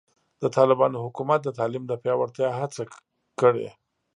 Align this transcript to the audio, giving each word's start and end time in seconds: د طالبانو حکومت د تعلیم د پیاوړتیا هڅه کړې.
د 0.41 0.43
طالبانو 0.57 0.97
حکومت 1.05 1.39
د 1.43 1.49
تعلیم 1.59 1.83
د 1.87 1.93
پیاوړتیا 2.01 2.49
هڅه 2.59 2.83
کړې. 3.39 3.67